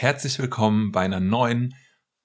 [0.00, 1.74] Herzlich willkommen bei einer neuen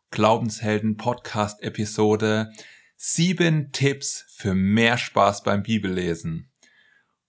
[0.09, 2.53] Glaubenshelden Podcast Episode.
[2.95, 6.53] Sieben Tipps für mehr Spaß beim Bibellesen.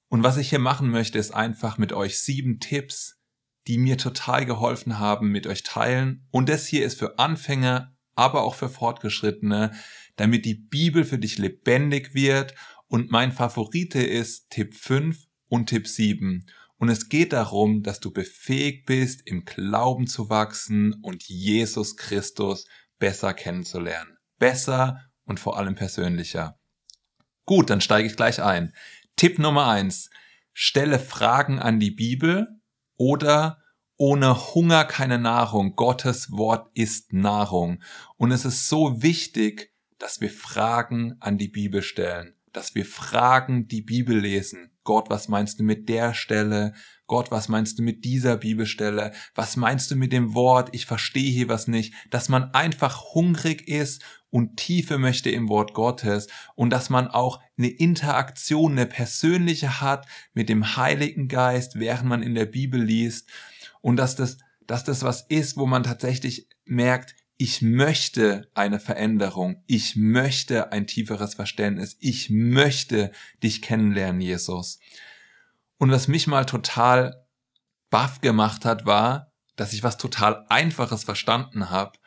[0.06, 3.21] Und was ich hier machen möchte, ist einfach mit euch sieben Tipps,
[3.67, 6.28] die mir total geholfen haben, mit euch teilen.
[6.30, 9.72] Und das hier ist für Anfänger, aber auch für Fortgeschrittene,
[10.15, 12.54] damit die Bibel für dich lebendig wird.
[12.87, 16.47] Und mein Favorite ist Tipp 5 und Tipp 7.
[16.79, 22.67] Und es geht darum, dass du befähigt bist, im Glauben zu wachsen und Jesus Christus
[22.98, 24.19] besser kennenzulernen.
[24.39, 26.59] Besser und vor allem persönlicher.
[27.47, 28.75] Gut, dann steige ich gleich ein.
[29.17, 30.11] Tipp Nummer eins:
[30.53, 32.48] Stelle Fragen an die Bibel
[32.97, 33.62] oder
[33.97, 35.75] ohne Hunger keine Nahrung.
[35.77, 37.83] Gottes Wort ist Nahrung.
[38.17, 43.69] Und es ist so wichtig, dass wir Fragen an die Bibel stellen, dass wir Fragen
[43.69, 44.76] die Bibel lesen.
[44.87, 46.73] Gott, was meinst du mit der Stelle?
[47.07, 49.12] Gott, was meinst du mit dieser Bibelstelle?
[49.35, 50.71] Was meinst du mit dem Wort?
[50.73, 51.93] Ich verstehe hier was nicht.
[52.11, 57.41] Dass man einfach hungrig ist und Tiefe möchte im Wort Gottes und dass man auch
[57.59, 63.28] eine Interaktion, eine persönliche hat mit dem Heiligen Geist, während man in der Bibel liest
[63.83, 69.62] und dass das, dass das was ist, wo man tatsächlich merkt, ich möchte eine Veränderung,
[69.67, 73.12] ich möchte ein tieferes Verständnis, ich möchte
[73.43, 74.78] dich kennenlernen, Jesus.
[75.77, 77.27] Und was mich mal total
[77.91, 81.98] baff gemacht hat, war, dass ich was total Einfaches verstanden habe.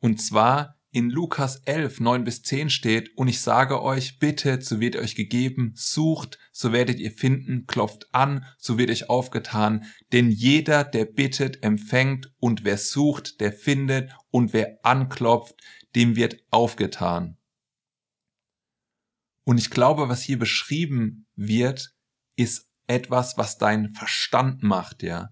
[0.00, 4.80] Und zwar in Lukas 11, 9 bis 10 steht, und ich sage euch, bittet, so
[4.80, 10.30] wird euch gegeben, sucht, so werdet ihr finden, klopft an, so wird euch aufgetan, denn
[10.30, 15.56] jeder, der bittet, empfängt, und wer sucht, der findet, und wer anklopft,
[15.94, 17.36] dem wird aufgetan.
[19.44, 21.94] Und ich glaube, was hier beschrieben wird,
[22.36, 25.30] ist etwas, was dein Verstand macht, ja.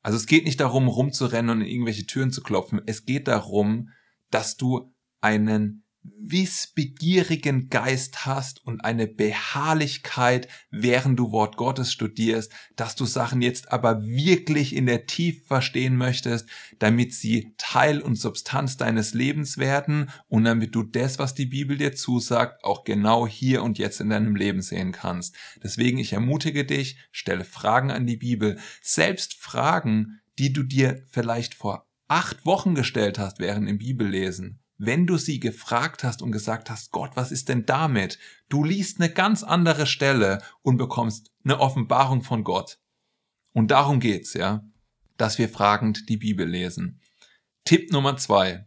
[0.00, 2.80] Also es geht nicht darum, rumzurennen und in irgendwelche Türen zu klopfen.
[2.86, 3.90] Es geht darum,
[4.32, 12.96] dass du einen wissbegierigen Geist hast und eine Beharrlichkeit, während du Wort Gottes studierst, dass
[12.96, 16.48] du Sachen jetzt aber wirklich in der Tiefe verstehen möchtest,
[16.80, 21.78] damit sie Teil und Substanz deines Lebens werden und damit du das, was die Bibel
[21.78, 25.36] dir zusagt, auch genau hier und jetzt in deinem Leben sehen kannst.
[25.62, 31.54] Deswegen ich ermutige dich, stelle Fragen an die Bibel, selbst Fragen, die du dir vielleicht
[31.54, 36.68] vor acht Wochen gestellt hast während im Bibellesen wenn du sie gefragt hast und gesagt
[36.68, 38.18] hast, Gott, was ist denn damit?
[38.48, 42.80] Du liest eine ganz andere Stelle und bekommst eine Offenbarung von Gott.
[43.52, 44.64] Und darum geht's, ja,
[45.16, 47.00] dass wir fragend die Bibel lesen.
[47.64, 48.66] Tipp Nummer zwei.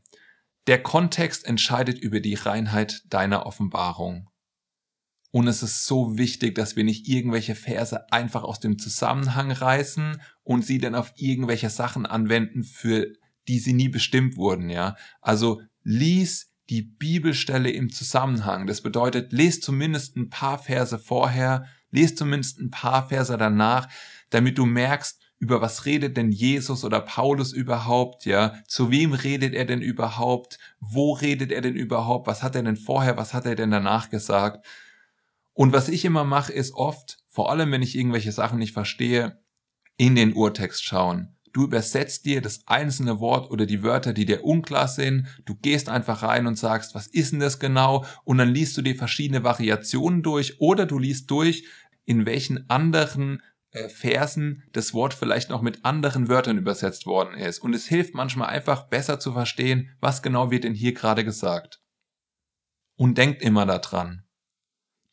[0.68, 4.30] Der Kontext entscheidet über die Reinheit deiner Offenbarung.
[5.32, 10.22] Und es ist so wichtig, dass wir nicht irgendwelche Verse einfach aus dem Zusammenhang reißen
[10.44, 13.12] und sie dann auf irgendwelche Sachen anwenden, für
[13.48, 14.96] die sie nie bestimmt wurden, ja.
[15.22, 18.66] Also lies die Bibelstelle im Zusammenhang.
[18.66, 23.88] Das bedeutet, lest zumindest ein paar Verse vorher, lest zumindest ein paar Verse danach,
[24.30, 28.56] damit du merkst, über was redet denn Jesus oder Paulus überhaupt, ja?
[28.68, 30.58] Zu wem redet er denn überhaupt?
[30.80, 32.26] Wo redet er denn überhaupt?
[32.26, 33.18] Was hat er denn vorher?
[33.18, 34.66] Was hat er denn danach gesagt?
[35.54, 39.42] Und was ich immer mache, ist oft, vor allem wenn ich irgendwelche Sachen nicht verstehe,
[39.98, 41.35] in den Urtext schauen.
[41.56, 45.26] Du übersetzt dir das einzelne Wort oder die Wörter, die dir unklar sind.
[45.46, 48.04] Du gehst einfach rein und sagst, was ist denn das genau?
[48.26, 51.64] Und dann liest du dir verschiedene Variationen durch oder du liest durch,
[52.04, 57.60] in welchen anderen äh, Versen das Wort vielleicht noch mit anderen Wörtern übersetzt worden ist.
[57.60, 61.82] Und es hilft manchmal einfach besser zu verstehen, was genau wird denn hier gerade gesagt.
[62.98, 64.25] Und denkt immer daran,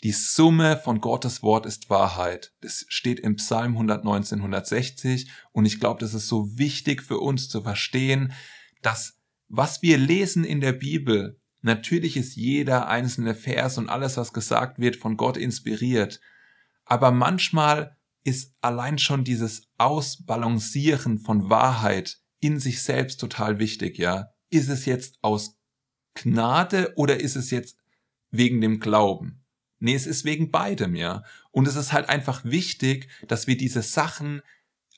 [0.02, 2.52] die Summe von Gottes Wort ist Wahrheit.
[2.60, 7.48] Das steht im Psalm 119, 160 und ich glaube, das ist so wichtig für uns
[7.48, 8.32] zu verstehen,
[8.82, 9.18] dass
[9.48, 14.78] was wir lesen in der Bibel, natürlich ist jeder einzelne Vers und alles, was gesagt
[14.78, 16.20] wird, von Gott inspiriert,
[16.84, 24.28] aber manchmal ist allein schon dieses Ausbalancieren von Wahrheit in sich selbst total wichtig, ja.
[24.50, 25.56] Ist es jetzt aus
[26.14, 27.78] Gnade oder ist es jetzt
[28.30, 29.41] wegen dem Glauben?
[29.82, 31.24] Nee, es ist wegen beidem, ja.
[31.50, 34.40] Und es ist halt einfach wichtig, dass wir diese Sachen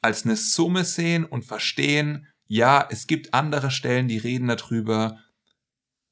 [0.02, 5.18] als eine Summe sehen und verstehen, ja, es gibt andere Stellen, die reden darüber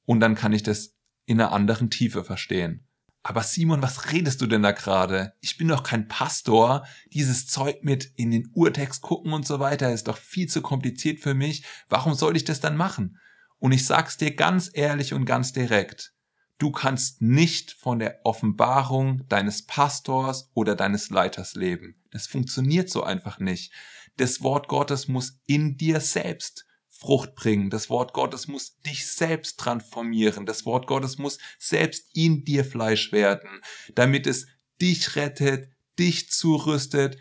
[0.07, 0.97] und dann kann ich das
[1.27, 2.89] in einer anderen Tiefe verstehen.
[3.23, 5.35] Aber Simon, was redest du denn da gerade?
[5.43, 6.87] Ich bin doch kein Pastor.
[7.13, 11.21] Dieses Zeug mit in den Urtext gucken und so weiter ist doch viel zu kompliziert
[11.21, 11.63] für mich.
[11.91, 13.19] Warum soll ich das dann machen?
[13.59, 16.15] Und ich sag's dir ganz ehrlich und ganz direkt.
[16.63, 21.97] Du kannst nicht von der Offenbarung deines Pastors oder deines Leiters leben.
[22.13, 23.73] Das funktioniert so einfach nicht.
[24.17, 27.69] Das Wort Gottes muss in dir selbst Frucht bringen.
[27.69, 30.47] Das Wort Gottes muss dich selbst transformieren.
[30.47, 33.61] Das Wort Gottes muss selbst in dir Fleisch werden,
[33.97, 34.47] damit es
[34.81, 35.69] dich rettet,
[35.99, 37.19] dich zurüstet,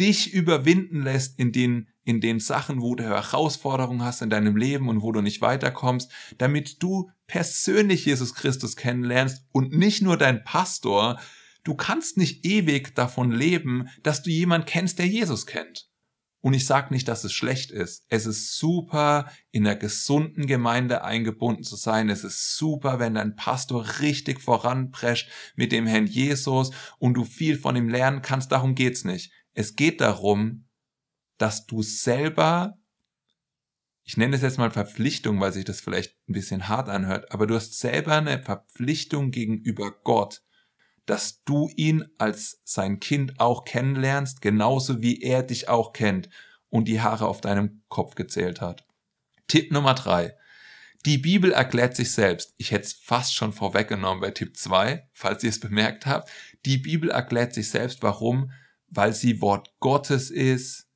[0.00, 4.88] dich überwinden lässt in den, in den Sachen, wo du Herausforderungen hast in deinem Leben
[4.88, 10.44] und wo du nicht weiterkommst, damit du persönlich Jesus Christus kennenlernst und nicht nur dein
[10.44, 11.18] Pastor.
[11.64, 15.88] Du kannst nicht ewig davon leben, dass du jemand kennst, der Jesus kennt.
[16.42, 18.04] Und ich sage nicht, dass es schlecht ist.
[18.10, 22.10] Es ist super, in einer gesunden Gemeinde eingebunden zu sein.
[22.10, 27.58] Es ist super, wenn dein Pastor richtig voranprescht mit dem Herrn Jesus und du viel
[27.58, 28.52] von ihm lernen kannst.
[28.52, 29.32] Darum geht's nicht.
[29.54, 30.68] Es geht darum,
[31.38, 32.76] dass du selber,
[34.12, 37.46] ich nenne es jetzt mal Verpflichtung, weil sich das vielleicht ein bisschen hart anhört, aber
[37.46, 40.42] du hast selber eine Verpflichtung gegenüber Gott,
[41.06, 46.28] dass du ihn als sein Kind auch kennenlernst, genauso wie er dich auch kennt
[46.68, 48.86] und die Haare auf deinem Kopf gezählt hat.
[49.48, 50.36] Tipp Nummer drei.
[51.06, 52.52] Die Bibel erklärt sich selbst.
[52.58, 56.30] Ich hätte es fast schon vorweggenommen bei Tipp zwei, falls ihr es bemerkt habt.
[56.66, 58.02] Die Bibel erklärt sich selbst.
[58.02, 58.52] Warum?
[58.88, 60.90] Weil sie Wort Gottes ist,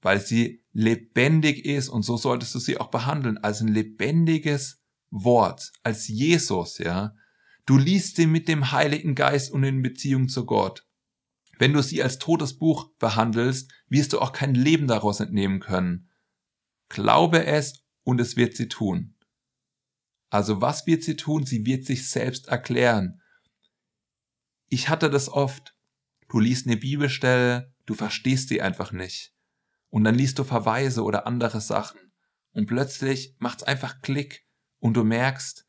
[0.00, 5.72] weil sie lebendig ist und so solltest du sie auch behandeln als ein lebendiges Wort,
[5.82, 7.14] als Jesus, ja.
[7.64, 10.86] Du liest sie mit dem Heiligen Geist und in Beziehung zu Gott.
[11.58, 16.10] Wenn du sie als totes Buch behandelst, wirst du auch kein Leben daraus entnehmen können.
[16.90, 19.16] Glaube es und es wird sie tun.
[20.28, 21.46] Also was wird sie tun?
[21.46, 23.22] Sie wird sich selbst erklären.
[24.68, 25.74] Ich hatte das oft.
[26.28, 29.35] Du liest eine Bibelstelle, du verstehst sie einfach nicht.
[29.96, 31.98] Und dann liest du Verweise oder andere Sachen.
[32.52, 34.44] Und plötzlich macht's einfach Klick
[34.78, 35.66] und du merkst,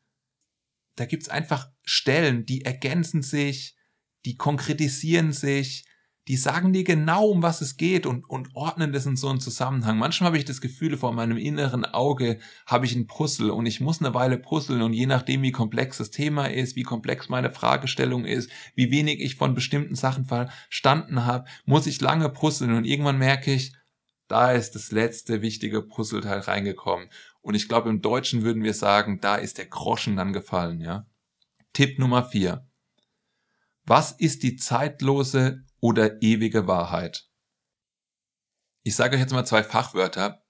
[0.96, 3.74] da gibt's einfach Stellen, die ergänzen sich,
[4.26, 5.86] die konkretisieren sich,
[6.26, 9.40] die sagen dir genau, um was es geht und, und ordnen das in so einen
[9.40, 9.96] Zusammenhang.
[9.96, 13.80] Manchmal habe ich das Gefühl, vor meinem inneren Auge habe ich ein Puzzle und ich
[13.80, 17.50] muss eine Weile puzzeln und je nachdem, wie komplex das Thema ist, wie komplex meine
[17.50, 22.84] Fragestellung ist, wie wenig ich von bestimmten Sachen verstanden habe, muss ich lange puzzeln und
[22.84, 23.72] irgendwann merke ich,
[24.28, 27.08] da ist das letzte wichtige Puzzleteil reingekommen.
[27.40, 31.06] Und ich glaube, im Deutschen würden wir sagen, da ist der Groschen dann gefallen, ja.
[31.72, 32.68] Tipp Nummer vier:
[33.84, 37.28] Was ist die zeitlose oder ewige Wahrheit?
[38.82, 40.44] Ich sage euch jetzt mal zwei Fachwörter.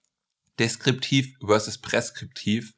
[0.58, 2.74] Deskriptiv versus preskriptiv.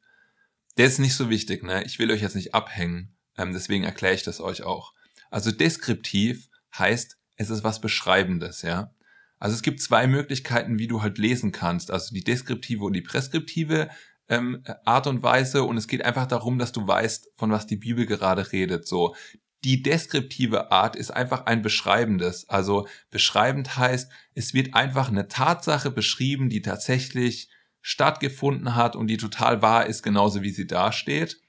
[0.77, 1.83] Der ist nicht so wichtig, ne?
[1.83, 3.17] Ich will euch jetzt nicht abhängen.
[3.37, 4.93] Ähm, deswegen erkläre ich das euch auch.
[5.31, 8.93] Also deskriptiv heißt, es ist was Beschreibendes, ja.
[9.41, 11.89] Also es gibt zwei Möglichkeiten, wie du halt lesen kannst.
[11.89, 13.89] Also die deskriptive und die preskriptive
[14.29, 15.63] ähm, Art und Weise.
[15.63, 18.87] Und es geht einfach darum, dass du weißt, von was die Bibel gerade redet.
[18.87, 19.15] So
[19.63, 22.47] die deskriptive Art ist einfach ein beschreibendes.
[22.49, 27.49] Also beschreibend heißt, es wird einfach eine Tatsache beschrieben, die tatsächlich
[27.81, 31.41] stattgefunden hat und die total wahr ist, genauso wie sie dasteht.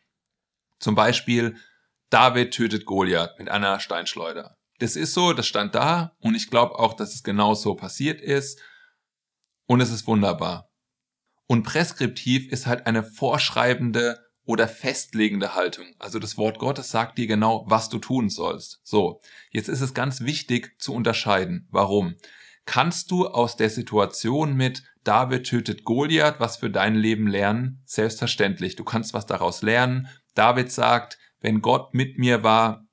[0.78, 1.56] Zum Beispiel,
[2.08, 4.56] David tötet Goliath mit einer Steinschleuder.
[4.82, 8.20] Das ist so, das stand da und ich glaube auch, dass es genau so passiert
[8.20, 8.60] ist
[9.66, 10.72] und es ist wunderbar.
[11.46, 15.86] Und preskriptiv ist halt eine vorschreibende oder festlegende Haltung.
[16.00, 18.80] Also das Wort Gottes sagt dir genau, was du tun sollst.
[18.82, 19.20] So,
[19.52, 21.68] jetzt ist es ganz wichtig zu unterscheiden.
[21.70, 22.16] Warum?
[22.64, 27.84] Kannst du aus der Situation mit David tötet Goliath was für dein Leben lernen?
[27.84, 28.74] Selbstverständlich.
[28.74, 30.08] Du kannst was daraus lernen.
[30.34, 32.84] David sagt, wenn Gott mit mir war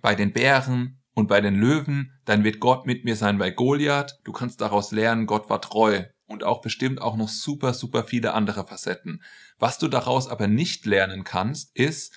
[0.00, 4.20] bei den Bären, und bei den Löwen, dann wird Gott mit mir sein bei Goliath.
[4.22, 8.34] Du kannst daraus lernen, Gott war treu und auch bestimmt auch noch super, super viele
[8.34, 9.22] andere Facetten.
[9.58, 12.14] Was du daraus aber nicht lernen kannst, ist,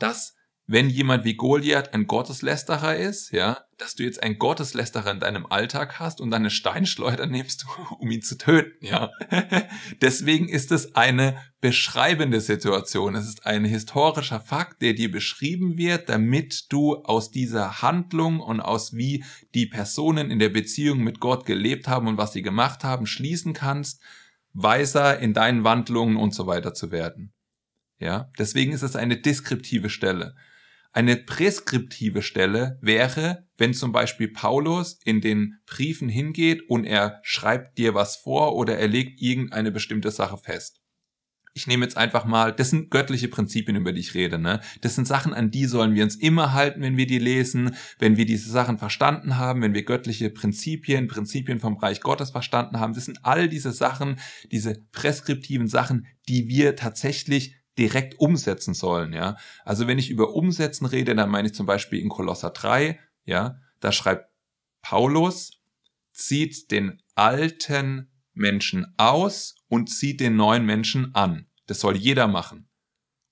[0.00, 0.34] dass
[0.70, 5.46] wenn jemand wie Goliath ein Gotteslästerer ist, ja, dass du jetzt einen Gotteslästerer in deinem
[5.46, 7.66] Alltag hast und deine Steinschleuder nimmst,
[7.98, 9.10] um ihn zu töten, ja.
[10.00, 13.16] Deswegen ist es eine beschreibende Situation.
[13.16, 18.60] Es ist ein historischer Fakt, der dir beschrieben wird, damit du aus dieser Handlung und
[18.60, 19.24] aus wie
[19.54, 23.54] die Personen in der Beziehung mit Gott gelebt haben und was sie gemacht haben, schließen
[23.54, 24.00] kannst,
[24.52, 27.32] weiser in deinen Wandlungen und so weiter zu werden.
[27.98, 30.36] Ja, deswegen ist es eine deskriptive Stelle.
[30.92, 37.78] Eine preskriptive Stelle wäre, wenn zum Beispiel Paulus in den Briefen hingeht und er schreibt
[37.78, 40.80] dir was vor oder er legt irgendeine bestimmte Sache fest.
[41.52, 44.60] Ich nehme jetzt einfach mal, das sind göttliche Prinzipien, über die ich rede, ne?
[44.82, 48.16] Das sind Sachen, an die sollen wir uns immer halten, wenn wir die lesen, wenn
[48.16, 52.94] wir diese Sachen verstanden haben, wenn wir göttliche Prinzipien, Prinzipien vom Reich Gottes verstanden haben.
[52.94, 54.20] Das sind all diese Sachen,
[54.52, 59.36] diese preskriptiven Sachen, die wir tatsächlich direkt umsetzen sollen, ja.
[59.64, 63.56] Also wenn ich über Umsetzen rede, dann meine ich zum Beispiel in Kolosser 3, ja,
[63.80, 64.30] da schreibt
[64.82, 65.52] Paulus,
[66.12, 71.46] zieht den alten Menschen aus und zieht den neuen Menschen an.
[71.66, 72.68] Das soll jeder machen.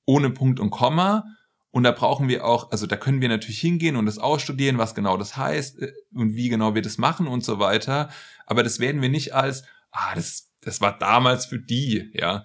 [0.04, 1.24] Ohne Punkt und Komma.
[1.70, 4.94] Und da brauchen wir auch, also da können wir natürlich hingehen und das ausstudieren, was
[4.94, 8.08] genau das heißt äh, und wie genau wir das machen und so weiter.
[8.46, 12.44] Aber das werden wir nicht als, ah, das, das war damals für die, ja.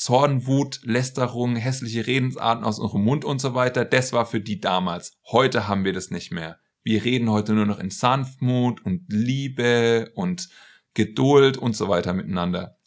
[0.00, 4.58] Zorn, Wut, Lästerung, hässliche Redensarten aus unserem Mund und so weiter, das war für die
[4.58, 5.18] damals.
[5.30, 6.58] Heute haben wir das nicht mehr.
[6.82, 10.48] Wir reden heute nur noch in Sanftmut und Liebe und
[10.94, 12.78] Geduld und so weiter miteinander.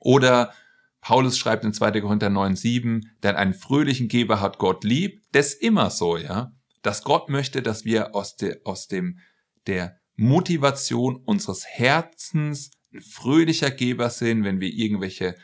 [0.00, 0.54] Oder
[1.02, 2.00] Paulus schreibt in 2.
[2.00, 5.20] Korinther 9,7, denn einen fröhlichen Geber hat Gott lieb.
[5.32, 6.54] Das ist immer so, ja.
[6.80, 9.18] Dass Gott möchte, dass wir aus, de, aus dem,
[9.66, 15.34] der Motivation unseres Herzens ein fröhlicher Geber sind, wenn wir irgendwelche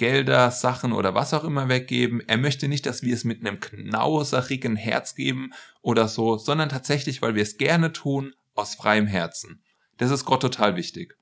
[0.00, 2.22] Gelder, Sachen oder was auch immer weggeben.
[2.26, 5.52] Er möchte nicht, dass wir es mit einem knauserigen Herz geben
[5.82, 9.62] oder so, sondern tatsächlich, weil wir es gerne tun, aus freiem Herzen.
[9.98, 11.18] Das ist Gott total wichtig.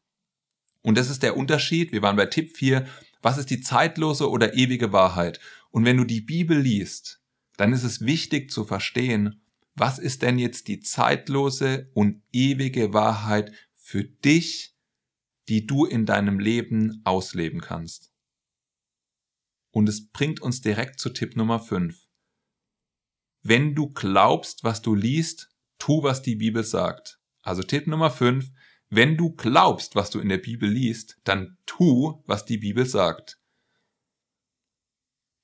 [0.80, 1.90] Und das ist der Unterschied.
[1.90, 2.86] Wir waren bei Tipp 4.
[3.20, 5.40] Was ist die zeitlose oder ewige Wahrheit?
[5.72, 7.20] Und wenn du die Bibel liest,
[7.56, 9.42] dann ist es wichtig zu verstehen,
[9.74, 14.76] was ist denn jetzt die zeitlose und ewige Wahrheit für dich,
[15.48, 18.12] die du in deinem Leben ausleben kannst.
[19.78, 22.04] Und es bringt uns direkt zu Tipp Nummer 5.
[23.44, 27.20] Wenn du glaubst, was du liest, tu, was die Bibel sagt.
[27.42, 28.50] Also Tipp Nummer 5.
[28.90, 33.40] Wenn du glaubst, was du in der Bibel liest, dann tu, was die Bibel sagt.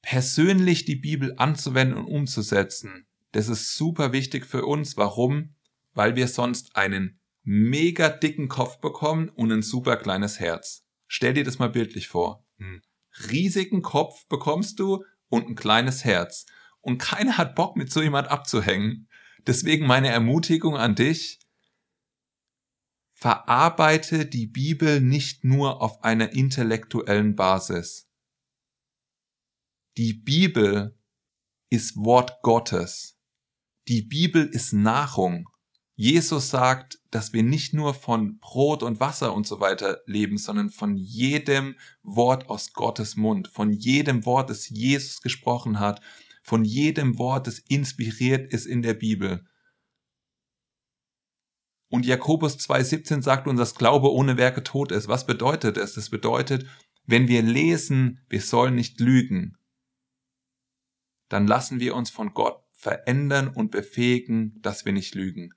[0.02, 4.96] Persönlich die Bibel anzuwenden und umzusetzen, das ist super wichtig für uns.
[4.96, 5.54] Warum?
[5.92, 10.84] Weil wir sonst einen mega dicken Kopf bekommen und ein super kleines Herz.
[11.06, 12.44] Stell dir das mal bildlich vor.
[12.58, 12.82] Einen
[13.30, 16.46] riesigen Kopf bekommst du und ein kleines Herz.
[16.80, 19.08] Und keiner hat Bock, mit so jemand abzuhängen.
[19.46, 21.40] Deswegen meine Ermutigung an dich,
[23.12, 28.10] verarbeite die Bibel nicht nur auf einer intellektuellen Basis.
[29.96, 30.98] Die Bibel
[31.70, 33.18] ist Wort Gottes.
[33.88, 35.48] Die Bibel ist Nahrung.
[35.96, 40.70] Jesus sagt, dass wir nicht nur von Brot und Wasser und so weiter leben, sondern
[40.70, 46.00] von jedem Wort aus Gottes Mund, von jedem Wort, das Jesus gesprochen hat,
[46.42, 49.46] von jedem Wort, das inspiriert ist in der Bibel.
[51.88, 55.06] Und Jakobus 2.17 sagt uns, dass Glaube ohne Werke tot ist.
[55.06, 55.94] Was bedeutet es?
[55.94, 56.66] Das bedeutet,
[57.06, 59.56] wenn wir lesen, wir sollen nicht lügen,
[61.28, 65.54] dann lassen wir uns von Gott verändern und befähigen, dass wir nicht lügen.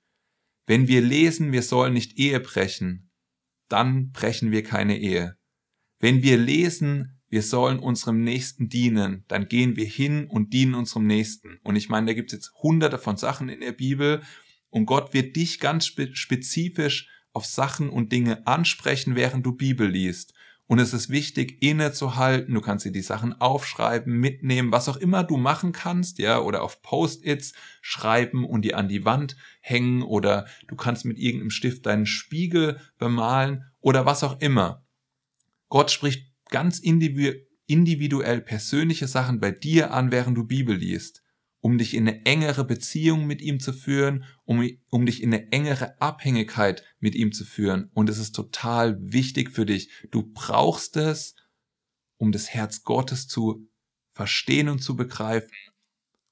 [0.68, 3.10] Wenn wir lesen, wir sollen nicht Ehe brechen,
[3.70, 5.38] dann brechen wir keine Ehe.
[5.98, 11.06] Wenn wir lesen, wir sollen unserem Nächsten dienen, dann gehen wir hin und dienen unserem
[11.06, 11.58] Nächsten.
[11.64, 14.22] Und ich meine, da gibt es jetzt hunderte von Sachen in der Bibel,
[14.68, 20.34] und Gott wird dich ganz spezifisch auf Sachen und Dinge ansprechen, während du Bibel liest.
[20.68, 22.54] Und es ist wichtig, innezuhalten.
[22.54, 26.62] Du kannst dir die Sachen aufschreiben, mitnehmen, was auch immer du machen kannst, ja, oder
[26.62, 31.86] auf Post-its schreiben und die an die Wand hängen oder du kannst mit irgendeinem Stift
[31.86, 34.84] deinen Spiegel bemalen oder was auch immer.
[35.70, 41.22] Gott spricht ganz individuell persönliche Sachen bei dir an, während du Bibel liest
[41.60, 45.50] um dich in eine engere Beziehung mit ihm zu führen, um, um dich in eine
[45.50, 47.90] engere Abhängigkeit mit ihm zu führen.
[47.94, 49.90] Und es ist total wichtig für dich.
[50.10, 51.34] Du brauchst es,
[52.16, 53.68] um das Herz Gottes zu
[54.12, 55.56] verstehen und zu begreifen.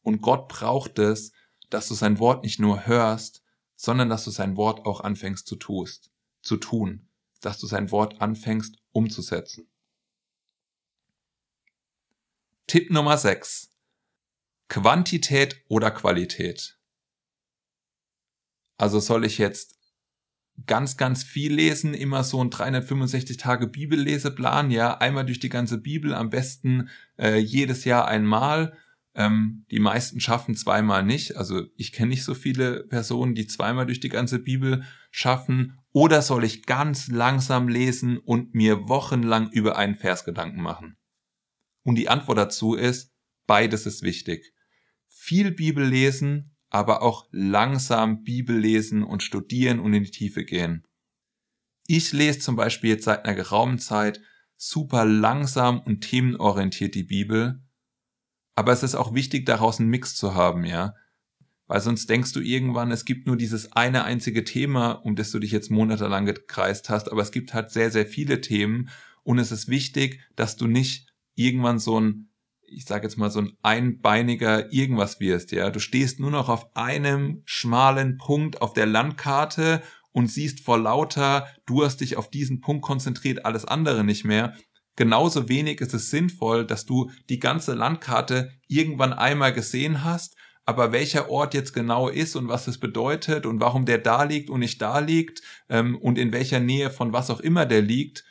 [0.02, 1.32] Und Gott braucht es,
[1.70, 3.42] dass du sein Wort nicht nur hörst,
[3.74, 6.10] sondern dass du sein Wort auch anfängst zu tust,
[6.42, 7.08] zu tun,
[7.40, 9.68] dass du sein Wort anfängst umzusetzen.
[12.66, 13.75] Tipp Nummer 6.
[14.68, 16.78] Quantität oder Qualität?
[18.78, 19.78] Also soll ich jetzt
[20.66, 25.78] ganz, ganz viel lesen, immer so ein 365 Tage Bibelleseplan, ja, einmal durch die ganze
[25.78, 28.76] Bibel, am besten äh, jedes Jahr einmal.
[29.14, 31.36] Ähm, die meisten schaffen zweimal nicht.
[31.36, 35.78] Also ich kenne nicht so viele Personen, die zweimal durch die ganze Bibel schaffen.
[35.92, 40.96] Oder soll ich ganz langsam lesen und mir wochenlang über einen Vers Gedanken machen?
[41.82, 43.14] Und die Antwort dazu ist,
[43.46, 44.55] beides ist wichtig
[45.26, 50.86] viel Bibel lesen, aber auch langsam Bibel lesen und studieren und in die Tiefe gehen.
[51.88, 54.20] Ich lese zum Beispiel jetzt seit einer geraumen Zeit
[54.56, 57.60] super langsam und themenorientiert die Bibel,
[58.54, 60.94] aber es ist auch wichtig, daraus einen Mix zu haben, ja.
[61.66, 65.40] Weil sonst denkst du irgendwann, es gibt nur dieses eine einzige Thema, um das du
[65.40, 68.90] dich jetzt monatelang gekreist hast, aber es gibt halt sehr, sehr viele Themen
[69.24, 72.30] und es ist wichtig, dass du nicht irgendwann so ein
[72.68, 75.70] ich sage jetzt mal so ein einbeiniger irgendwas wirst, ja.
[75.70, 79.82] Du stehst nur noch auf einem schmalen Punkt auf der Landkarte
[80.12, 84.54] und siehst vor lauter, du hast dich auf diesen Punkt konzentriert, alles andere nicht mehr.
[84.96, 90.90] Genauso wenig ist es sinnvoll, dass du die ganze Landkarte irgendwann einmal gesehen hast, aber
[90.90, 94.60] welcher Ort jetzt genau ist und was es bedeutet und warum der da liegt und
[94.60, 98.24] nicht da liegt ähm, und in welcher Nähe von was auch immer der liegt,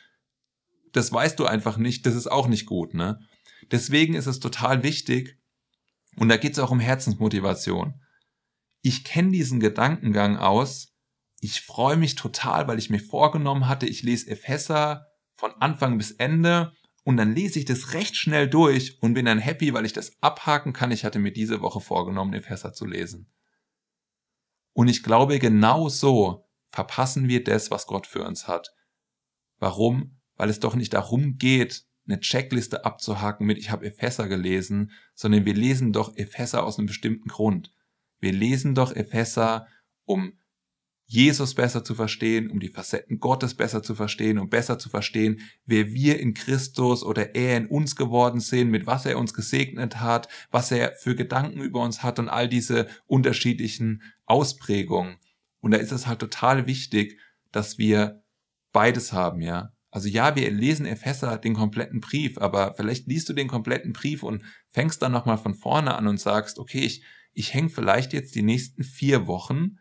[0.92, 2.94] das weißt du einfach nicht, das ist auch nicht gut.
[2.94, 3.20] Ne?
[3.70, 5.38] Deswegen ist es total wichtig,
[6.16, 8.00] und da geht es auch um Herzensmotivation.
[8.80, 10.94] Ich kenne diesen Gedankengang aus,
[11.40, 16.12] ich freue mich total, weil ich mir vorgenommen hatte, ich lese Epheser von Anfang bis
[16.12, 16.72] Ende
[17.04, 20.12] und dann lese ich das recht schnell durch und bin dann happy, weil ich das
[20.22, 20.90] abhaken kann.
[20.90, 23.30] Ich hatte mir diese Woche vorgenommen, Epheser zu lesen.
[24.72, 28.74] Und ich glaube, genau so verpassen wir das, was Gott für uns hat.
[29.58, 30.20] Warum?
[30.36, 35.44] Weil es doch nicht darum geht, eine Checkliste abzuhaken mit ich habe Epheser gelesen, sondern
[35.44, 37.72] wir lesen doch Epheser aus einem bestimmten Grund.
[38.20, 39.66] Wir lesen doch Epheser,
[40.04, 40.38] um
[41.08, 45.40] Jesus besser zu verstehen, um die Facetten Gottes besser zu verstehen, um besser zu verstehen,
[45.64, 50.00] wer wir in Christus oder er in uns geworden sind, mit was er uns gesegnet
[50.00, 55.18] hat, was er für Gedanken über uns hat und all diese unterschiedlichen Ausprägungen.
[55.60, 57.20] Und da ist es halt total wichtig,
[57.52, 58.24] dass wir
[58.72, 59.72] beides haben, ja.
[59.96, 64.22] Also ja, wir lesen Epheser den kompletten Brief, aber vielleicht liest du den kompletten Brief
[64.22, 68.34] und fängst dann nochmal von vorne an und sagst, okay, ich, ich hänge vielleicht jetzt
[68.34, 69.78] die nächsten vier Wochen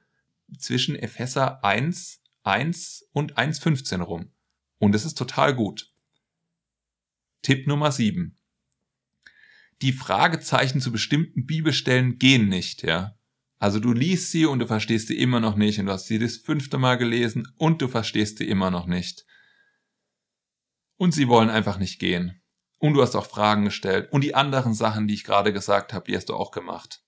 [0.58, 4.32] zwischen Epheser 1, 1 und 1.15 rum.
[4.78, 5.92] Und es ist total gut.
[7.42, 8.38] Tipp Nummer 7.
[9.82, 13.18] Die Fragezeichen zu bestimmten Bibelstellen gehen nicht, ja.
[13.58, 16.20] Also du liest sie und du verstehst sie immer noch nicht und du hast sie
[16.20, 19.26] das fünfte Mal gelesen und du verstehst sie immer noch nicht.
[20.98, 22.42] Und sie wollen einfach nicht gehen.
[22.78, 26.06] Und du hast auch Fragen gestellt und die anderen Sachen, die ich gerade gesagt habe,
[26.06, 27.06] die hast du auch gemacht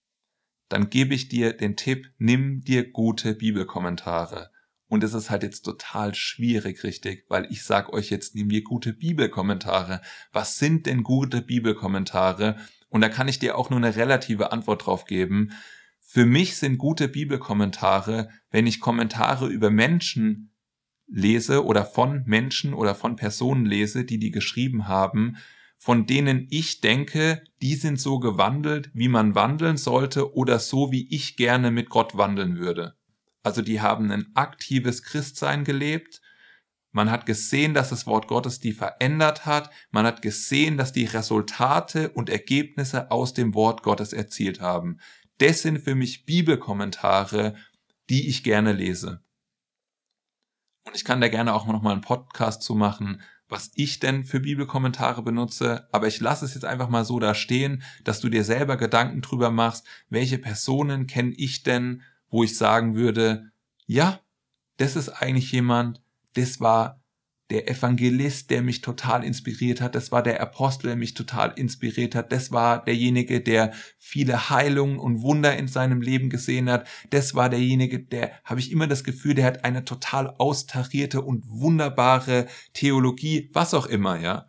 [0.69, 4.51] dann gebe ich dir den Tipp, nimm dir gute Bibelkommentare.
[4.89, 8.63] Und es ist halt jetzt total schwierig, richtig, weil ich sag euch jetzt, nimm dir
[8.63, 10.01] gute Bibelkommentare.
[10.31, 12.55] Was sind denn gute Bibelkommentare?
[12.89, 15.51] Und da kann ich dir auch nur eine relative Antwort drauf geben.
[15.99, 20.53] Für mich sind gute Bibelkommentare, wenn ich Kommentare über Menschen
[21.07, 25.37] lese oder von Menschen oder von Personen lese, die die geschrieben haben,
[25.77, 31.07] von denen ich denke, die sind so gewandelt, wie man wandeln sollte oder so, wie
[31.13, 32.95] ich gerne mit Gott wandeln würde.
[33.43, 36.21] Also die haben ein aktives Christsein gelebt.
[36.91, 39.69] Man hat gesehen, dass das Wort Gottes die verändert hat.
[39.91, 44.99] Man hat gesehen, dass die Resultate und Ergebnisse aus dem Wort Gottes erzielt haben.
[45.37, 47.55] Das sind für mich Bibelkommentare,
[48.09, 49.21] die ich gerne lese.
[50.87, 54.23] Und ich kann da gerne auch noch mal einen Podcast zu machen, was ich denn
[54.23, 58.29] für Bibelkommentare benutze, aber ich lasse es jetzt einfach mal so da stehen, dass du
[58.29, 63.51] dir selber Gedanken drüber machst, welche Personen kenne ich denn, wo ich sagen würde,
[63.85, 64.21] ja,
[64.77, 66.01] das ist eigentlich jemand,
[66.35, 67.01] das war
[67.49, 72.13] der Evangelist, der mich total inspiriert hat, das war der Apostel, der mich total inspiriert
[72.13, 77.35] hat, das war derjenige, der viele Heilungen und Wunder in seinem Leben gesehen hat, das
[77.35, 82.47] war derjenige, der, habe ich immer das Gefühl, der hat eine total austarierte und wunderbare
[82.73, 84.47] Theologie, was auch immer, ja.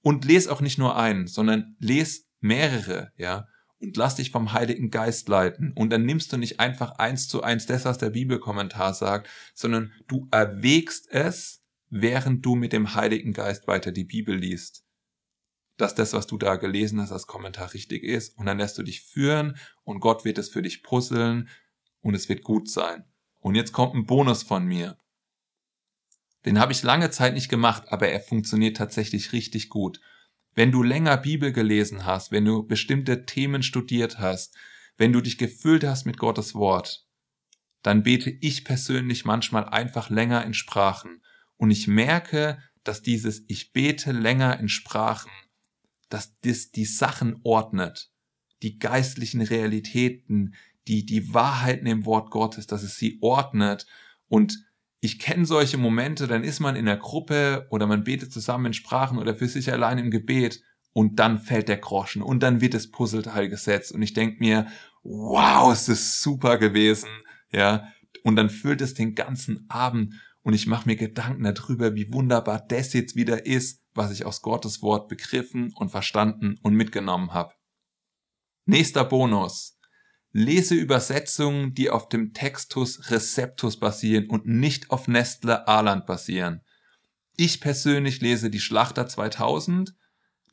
[0.00, 3.46] Und les auch nicht nur einen, sondern les mehrere, ja.
[3.80, 5.72] Und lass dich vom Heiligen Geist leiten.
[5.76, 9.92] Und dann nimmst du nicht einfach eins zu eins das, was der Bibelkommentar sagt, sondern
[10.08, 11.57] du erwägst es,
[11.90, 14.84] während du mit dem Heiligen Geist weiter die Bibel liest,
[15.76, 18.36] dass das, was du da gelesen hast, als Kommentar richtig ist.
[18.36, 21.48] Und dann lässt du dich führen und Gott wird es für dich puzzeln
[22.00, 23.04] und es wird gut sein.
[23.40, 24.98] Und jetzt kommt ein Bonus von mir.
[26.44, 30.00] Den habe ich lange Zeit nicht gemacht, aber er funktioniert tatsächlich richtig gut.
[30.54, 34.56] Wenn du länger Bibel gelesen hast, wenn du bestimmte Themen studiert hast,
[34.96, 37.06] wenn du dich gefüllt hast mit Gottes Wort,
[37.82, 41.22] dann bete ich persönlich manchmal einfach länger in Sprachen
[41.58, 45.30] und ich merke, dass dieses Ich bete länger in Sprachen,
[46.08, 48.10] dass das die Sachen ordnet,
[48.62, 50.54] die geistlichen Realitäten,
[50.86, 53.86] die, die Wahrheiten im Wort Gottes, dass es sie ordnet.
[54.28, 54.64] Und
[55.00, 58.72] ich kenne solche Momente, dann ist man in der Gruppe oder man betet zusammen in
[58.72, 62.74] Sprachen oder für sich allein im Gebet und dann fällt der Groschen und dann wird
[62.74, 64.66] das Puzzleteil gesetzt und ich denke mir,
[65.02, 67.10] wow, ist das super gewesen,
[67.52, 67.88] ja.
[68.24, 70.14] Und dann füllt es den ganzen Abend
[70.48, 74.40] und ich mache mir Gedanken darüber, wie wunderbar das jetzt wieder ist, was ich aus
[74.40, 77.52] Gottes Wort begriffen und verstanden und mitgenommen habe.
[78.64, 79.78] Nächster Bonus.
[80.32, 86.62] Lese Übersetzungen, die auf dem Textus Receptus basieren und nicht auf Nestle Arland basieren.
[87.36, 89.94] Ich persönlich lese die Schlachter 2000.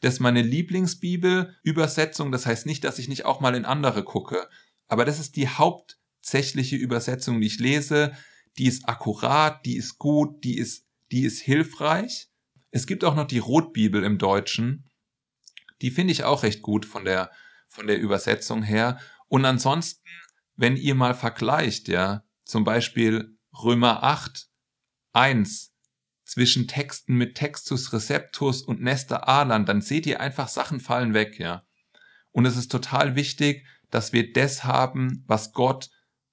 [0.02, 2.34] Das ist meine Lieblingsbibel-Übersetzung.
[2.34, 4.50] Das heißt nicht, dass ich nicht auch mal in andere gucke.
[4.88, 8.12] Aber das ist die hauptsächliche Übersetzung, die ich lese
[8.58, 12.30] die ist akkurat, die ist gut, die ist, die ist hilfreich.
[12.72, 14.90] Es gibt auch noch die Rotbibel im Deutschen.
[15.82, 17.32] Die finde ich auch recht gut von der,
[17.68, 19.00] von der Übersetzung her.
[19.28, 20.08] Und ansonsten,
[20.56, 24.50] wenn ihr mal vergleicht, ja, zum Beispiel Römer 8,
[25.14, 25.74] 1
[26.24, 31.40] zwischen Texten mit Textus Receptus und Nesta Alan, dann seht ihr einfach Sachen fallen weg,
[31.40, 31.66] ja.
[32.32, 35.90] Und es ist total wichtig, dass wir das haben, was Gott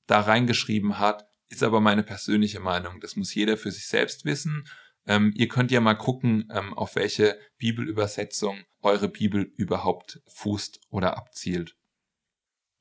[0.06, 3.00] da reingeschrieben hat, ist aber meine persönliche Meinung.
[3.00, 4.66] Das muss jeder für sich selbst wissen.
[5.06, 11.16] Ähm, ihr könnt ja mal gucken, ähm, auf welche Bibelübersetzung eure Bibel überhaupt fußt oder
[11.16, 11.76] abzielt.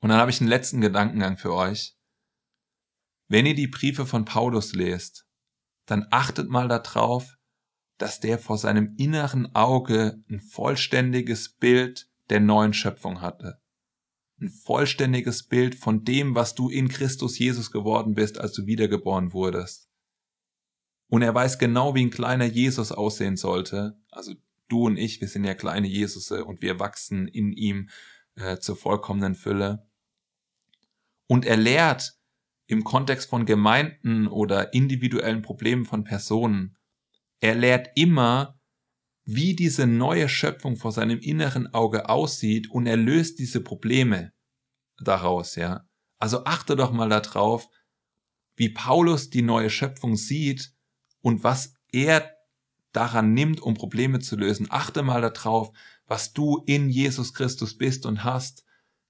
[0.00, 1.96] Und dann habe ich einen letzten Gedankengang für euch.
[3.28, 5.26] Wenn ihr die Briefe von Paulus lest,
[5.86, 7.36] dann achtet mal darauf,
[7.98, 13.61] dass der vor seinem inneren Auge ein vollständiges Bild der neuen Schöpfung hatte.
[14.42, 19.32] Ein vollständiges Bild von dem, was du in Christus Jesus geworden bist, als du wiedergeboren
[19.32, 19.88] wurdest.
[21.08, 23.96] Und er weiß genau, wie ein kleiner Jesus aussehen sollte.
[24.10, 24.34] Also
[24.66, 27.88] du und ich, wir sind ja kleine Jesusse und wir wachsen in ihm
[28.34, 29.86] äh, zur vollkommenen Fülle.
[31.28, 32.18] Und er lehrt
[32.66, 36.76] im Kontext von Gemeinden oder individuellen Problemen von Personen.
[37.38, 38.58] Er lehrt immer,
[39.24, 44.32] wie diese neue Schöpfung vor seinem inneren Auge aussieht und er löst diese Probleme
[44.98, 45.86] daraus, ja.
[46.18, 47.68] Also achte doch mal darauf,
[48.56, 50.72] wie Paulus die neue Schöpfung sieht
[51.20, 52.30] und was er
[52.92, 54.66] daran nimmt, um Probleme zu lösen.
[54.70, 55.72] Achte mal darauf,
[56.06, 58.64] was du in Jesus Christus bist und hast,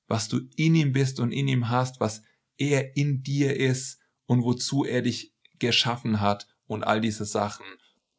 [0.07, 2.23] was du in ihm bist und in ihm hast, was
[2.57, 7.67] er in dir ist und wozu er dich geschaffen hat und all diese Sachen,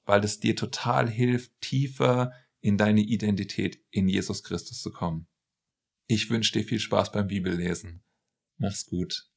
[0.06, 5.28] weil das dir total hilft, tiefer in deine Identität in Jesus Christus zu kommen.
[6.08, 8.04] Ich wünsche dir viel Spaß beim Bibellesen.
[8.58, 9.30] Mach's gut.